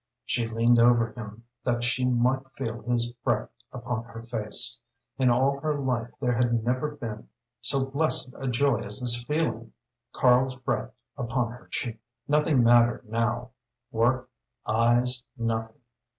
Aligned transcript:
She 0.25 0.47
leaned 0.47 0.79
over 0.79 1.11
him 1.11 1.43
that 1.63 1.83
she 1.83 2.05
might 2.05 2.49
feel 2.53 2.81
his 2.81 3.09
breath 3.23 3.49
upon 3.71 4.03
her 4.05 4.23
face. 4.23 4.79
In 5.19 5.29
all 5.29 5.59
her 5.59 5.77
life 5.79 6.09
there 6.19 6.33
had 6.33 6.63
never 6.63 6.95
been 6.95 7.29
so 7.61 7.85
blessed 7.85 8.33
a 8.39 8.47
joy 8.47 8.79
as 8.81 8.99
this 8.99 9.23
feeling 9.23 9.73
Karl's 10.11 10.55
breath 10.59 10.91
upon 11.17 11.51
her 11.51 11.67
cheek. 11.69 11.99
Nothing 12.27 12.63
mattered 12.63 13.07
now 13.09 13.51
work, 13.91 14.27
eyes, 14.65 15.21
nothing. 15.37 15.77